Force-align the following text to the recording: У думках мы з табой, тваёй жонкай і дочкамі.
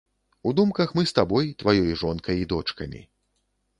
У 0.51 0.53
думках 0.59 0.93
мы 0.99 1.03
з 1.11 1.13
табой, 1.19 1.51
тваёй 1.61 1.93
жонкай 2.03 2.37
і 2.45 2.49
дочкамі. 2.55 3.01